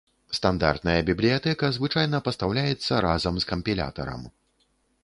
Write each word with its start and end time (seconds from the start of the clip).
Стандартная 0.37 0.95
бібліятэка 1.09 1.69
звычайна 1.77 2.23
пастаўляецца 2.29 2.93
разам 3.09 3.35
з 3.45 3.53
кампілятарам. 3.53 4.21